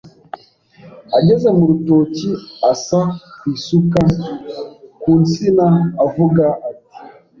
[1.17, 2.29] ”ageze mu rutoki
[2.71, 3.01] asa
[3.39, 4.01] kuisuka
[5.01, 5.65] ku nsina
[6.05, 6.87] avuga ati: